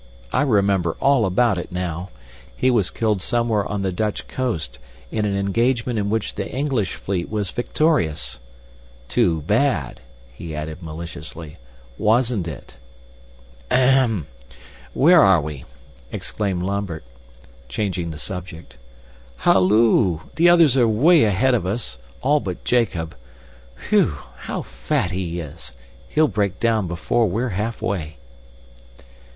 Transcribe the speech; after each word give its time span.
I 0.33 0.41
remember 0.41 0.97
all 0.99 1.27
about 1.27 1.59
it 1.59 1.71
now. 1.71 2.09
He 2.57 2.71
was 2.71 2.89
killed 2.89 3.21
somewhere 3.21 3.63
on 3.67 3.83
the 3.83 3.91
Dutch 3.91 4.27
coast 4.27 4.79
in 5.11 5.25
an 5.25 5.35
engagement 5.37 5.99
in 5.99 6.09
which 6.09 6.33
the 6.33 6.49
English 6.51 6.95
fleet 6.95 7.29
was 7.29 7.51
victorious. 7.51 8.39
Too 9.07 9.43
bad," 9.43 10.01
he 10.33 10.55
added 10.55 10.81
maliciously, 10.81 11.57
"wasn't 11.99 12.47
it?" 12.47 12.77
"Ahem! 13.69 14.25
Where 14.95 15.21
are 15.21 15.39
we?" 15.39 15.65
exclaimed 16.11 16.63
Lambert, 16.63 17.03
changing 17.69 18.09
the 18.09 18.17
subject. 18.17 18.77
"Halloo! 19.37 20.21
The 20.35 20.49
others 20.49 20.75
are 20.77 20.87
way 20.87 21.25
ahead 21.25 21.53
of 21.53 21.67
us 21.67 21.99
all 22.23 22.39
but 22.39 22.63
Jacob. 22.65 23.13
Whew! 23.89 24.15
How 24.37 24.63
fat 24.63 25.11
he 25.11 25.39
is! 25.39 25.73
He'll 26.09 26.27
break 26.27 26.59
down 26.59 26.87
before 26.87 27.27
we're 27.29 27.49
halfway." 27.49 28.17